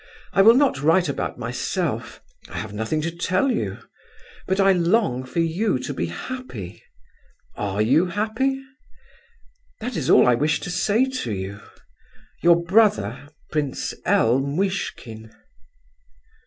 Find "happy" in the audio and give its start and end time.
6.07-6.81, 8.07-8.59